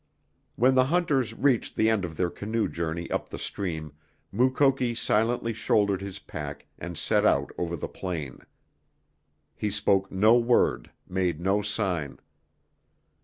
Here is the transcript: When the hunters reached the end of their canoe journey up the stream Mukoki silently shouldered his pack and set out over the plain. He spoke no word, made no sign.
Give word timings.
When 0.55 0.73
the 0.73 0.85
hunters 0.85 1.35
reached 1.35 1.75
the 1.75 1.87
end 1.87 2.03
of 2.05 2.17
their 2.17 2.31
canoe 2.31 2.67
journey 2.67 3.07
up 3.11 3.29
the 3.29 3.37
stream 3.37 3.93
Mukoki 4.31 4.95
silently 4.95 5.53
shouldered 5.53 6.01
his 6.01 6.17
pack 6.17 6.65
and 6.79 6.97
set 6.97 7.23
out 7.23 7.51
over 7.55 7.75
the 7.75 7.87
plain. 7.87 8.39
He 9.55 9.69
spoke 9.69 10.11
no 10.11 10.39
word, 10.39 10.89
made 11.07 11.39
no 11.39 11.61
sign. 11.61 12.17